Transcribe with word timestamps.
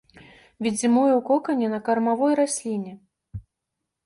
Від 0.67 0.79
зімуе 0.83 1.11
ў 1.19 1.21
кокане 1.29 1.67
на 1.75 1.79
кармавой 1.91 2.33
расліне. 2.41 2.91